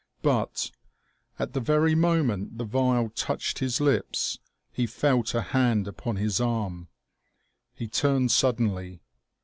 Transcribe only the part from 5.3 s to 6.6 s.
a hand upon his